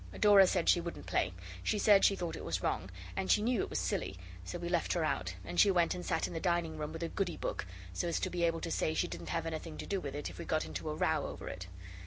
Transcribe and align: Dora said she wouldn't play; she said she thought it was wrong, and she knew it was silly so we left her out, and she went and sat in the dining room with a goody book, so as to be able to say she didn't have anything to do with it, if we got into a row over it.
Dora 0.19 0.47
said 0.47 0.67
she 0.67 0.81
wouldn't 0.81 1.05
play; 1.05 1.31
she 1.61 1.77
said 1.77 2.03
she 2.03 2.15
thought 2.15 2.35
it 2.35 2.43
was 2.43 2.63
wrong, 2.63 2.89
and 3.15 3.29
she 3.29 3.43
knew 3.43 3.61
it 3.61 3.69
was 3.69 3.77
silly 3.77 4.17
so 4.43 4.57
we 4.57 4.67
left 4.67 4.93
her 4.93 5.05
out, 5.05 5.35
and 5.45 5.59
she 5.59 5.69
went 5.69 5.93
and 5.93 6.03
sat 6.03 6.25
in 6.27 6.33
the 6.33 6.39
dining 6.39 6.75
room 6.75 6.91
with 6.91 7.03
a 7.03 7.09
goody 7.09 7.37
book, 7.37 7.67
so 7.93 8.07
as 8.07 8.19
to 8.21 8.31
be 8.31 8.41
able 8.41 8.61
to 8.61 8.71
say 8.71 8.95
she 8.95 9.07
didn't 9.07 9.29
have 9.29 9.45
anything 9.45 9.77
to 9.77 9.85
do 9.85 10.01
with 10.01 10.15
it, 10.15 10.27
if 10.27 10.39
we 10.39 10.43
got 10.45 10.65
into 10.65 10.89
a 10.89 10.95
row 10.95 11.27
over 11.27 11.47
it. 11.47 11.67